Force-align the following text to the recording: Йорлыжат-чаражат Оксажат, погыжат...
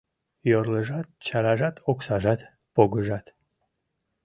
Йорлыжат-чаражат 0.51 1.75
Оксажат, 1.91 2.41
погыжат... 2.75 3.25